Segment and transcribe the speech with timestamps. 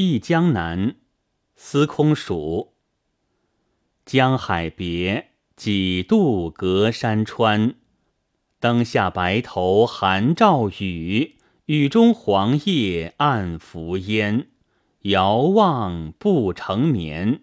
[0.00, 0.96] 忆江南，
[1.56, 2.72] 司空曙。
[4.06, 7.74] 江海别，几度隔山川。
[8.58, 11.36] 灯下白头寒照雨，
[11.66, 14.46] 雨中黄叶暗浮烟。
[15.02, 17.42] 遥望不成眠。